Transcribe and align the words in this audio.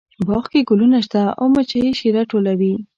باغ 0.27 0.43
کې 0.51 0.59
ګلونه 0.69 0.97
شته 1.05 1.21
او 1.39 1.45
مچۍ 1.53 1.79
یې 1.87 1.91
شیره 1.99 2.23
ټولوي 2.31 2.73